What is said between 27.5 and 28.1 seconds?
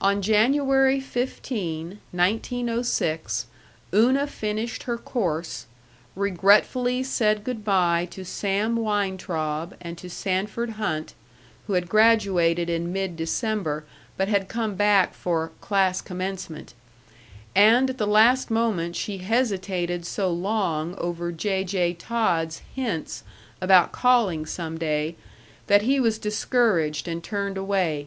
away.